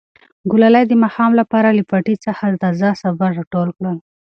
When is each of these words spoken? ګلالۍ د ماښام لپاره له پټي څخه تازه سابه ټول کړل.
ګلالۍ 0.51 0.83
د 0.87 0.93
ماښام 1.03 1.31
لپاره 1.39 1.69
له 1.77 1.83
پټي 1.89 2.15
څخه 2.25 2.59
تازه 2.63 2.89
سابه 3.01 3.27
ټول 3.53 3.69
کړل. 3.77 3.97